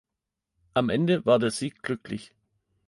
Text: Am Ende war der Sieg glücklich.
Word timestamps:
Am 0.73 0.89
Ende 0.89 1.27
war 1.27 1.37
der 1.37 1.51
Sieg 1.51 1.83
glücklich. 1.83 2.33